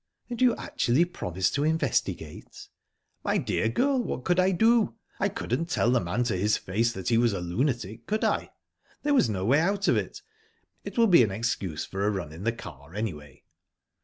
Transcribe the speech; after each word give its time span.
"And 0.31 0.41
you 0.41 0.55
actually 0.55 1.05
promised 1.05 1.53
to 1.53 1.63
investigate?" 1.63 2.69
"My 3.23 3.37
dear 3.37 3.69
girl, 3.69 4.01
what 4.01 4.23
could 4.23 4.39
I 4.39 4.49
do? 4.49 4.95
I 5.19 5.29
couldn't 5.29 5.67
tell 5.69 5.91
the 5.91 5.99
man 5.99 6.23
to 6.23 6.35
his 6.35 6.57
face 6.57 6.91
that 6.93 7.09
he 7.09 7.19
was 7.19 7.33
a 7.33 7.39
lunatic, 7.39 8.07
could 8.07 8.23
I? 8.23 8.49
There 9.03 9.13
was 9.13 9.29
no 9.29 9.45
way 9.45 9.59
out 9.59 9.87
of 9.87 9.97
it...It 9.97 10.97
will 10.97 11.05
be 11.05 11.21
an 11.21 11.29
excuse 11.29 11.85
for 11.85 12.03
a 12.03 12.09
run 12.09 12.31
in 12.31 12.45
the 12.45 12.51
car, 12.51 12.95
anyway." 12.95 13.43